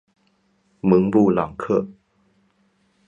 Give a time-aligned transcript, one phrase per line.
[0.81, 1.87] 蒙布朗克。